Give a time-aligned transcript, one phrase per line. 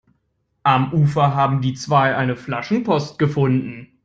[0.63, 3.99] Am Ufer haben die zwei eine Flaschenpost gefunden.